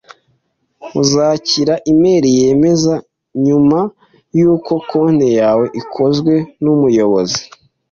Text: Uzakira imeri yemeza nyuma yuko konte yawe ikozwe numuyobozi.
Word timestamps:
Uzakira 1.01 1.73
imeri 1.91 2.29
yemeza 2.39 2.93
nyuma 3.45 3.79
yuko 4.37 4.73
konte 4.89 5.27
yawe 5.39 5.65
ikozwe 5.81 6.33
numuyobozi. 6.63 7.41